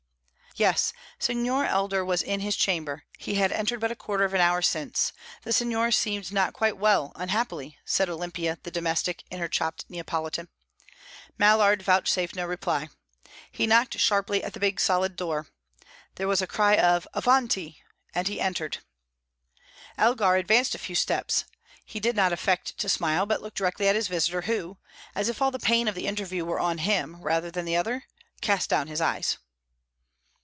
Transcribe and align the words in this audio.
Yes, 0.57 0.91
Signor 1.17 1.63
Elgar 1.65 2.03
was 2.03 2.21
in 2.21 2.41
his 2.41 2.57
chamber; 2.57 3.05
he 3.17 3.35
had 3.35 3.53
entered 3.53 3.79
but 3.79 3.89
a 3.89 3.95
quarter 3.95 4.25
of 4.25 4.33
an 4.33 4.41
hour 4.41 4.61
since. 4.61 5.13
The 5.45 5.53
signor 5.53 5.91
seemed 5.91 6.33
not 6.33 6.51
quite 6.51 6.75
well, 6.75 7.13
unhappily 7.15 7.77
said 7.85 8.09
Olimpia, 8.09 8.57
the 8.63 8.69
domestic, 8.69 9.23
in 9.31 9.39
her 9.39 9.47
chopped 9.47 9.85
Neapolitan. 9.87 10.49
Mallard 11.37 11.81
vouchsafed 11.83 12.35
no 12.35 12.45
reply. 12.45 12.89
He 13.49 13.65
knocked 13.65 13.97
sharply 13.97 14.43
at 14.43 14.51
the 14.51 14.59
big 14.59 14.81
solid 14.81 15.15
door. 15.15 15.47
There 16.15 16.27
was 16.27 16.41
a 16.41 16.47
cry 16.47 16.75
of 16.75 17.07
"Avanti!" 17.13 17.81
and 18.13 18.27
he 18.27 18.41
entered. 18.41 18.79
Elgar 19.97 20.35
advanced 20.35 20.75
a 20.75 20.79
few 20.79 20.95
steps. 20.95 21.45
He 21.85 22.01
did 22.01 22.15
not 22.17 22.33
affect 22.33 22.77
to 22.79 22.89
smile, 22.89 23.25
but 23.25 23.41
looked 23.41 23.55
directly 23.57 23.87
at 23.87 23.95
his 23.95 24.09
visitor, 24.09 24.41
who 24.41 24.79
as 25.15 25.29
if 25.29 25.41
all 25.41 25.49
the 25.51 25.59
pain 25.59 25.87
of 25.87 25.95
the 25.95 26.07
interview 26.07 26.43
were 26.43 26.59
on 26.59 26.79
him 26.79 27.21
rather 27.21 27.51
than 27.51 27.63
the 27.63 27.77
other 27.77 28.03
cast 28.41 28.69
down 28.69 28.87
his 28.89 28.99
eyes. 28.99 29.37